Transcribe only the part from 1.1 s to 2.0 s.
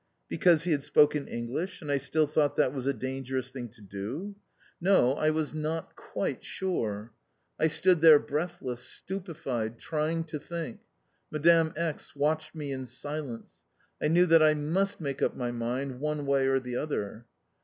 English and I